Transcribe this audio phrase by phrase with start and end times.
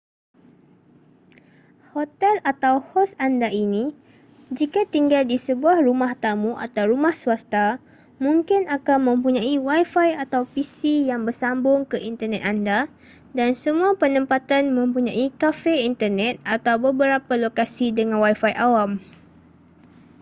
[1.93, 3.85] hotel atau hos anda ini
[4.59, 7.65] jika tinggal di sebuah rumah tamu atau rumah swasta
[8.25, 10.75] mungkin akan mempunyai wifi atau pc
[11.09, 12.79] yang bersambung ke internet anda
[13.37, 18.91] dan semua penempatan mempunyai kafe internet atau beberapa lokasi dengan wifi awam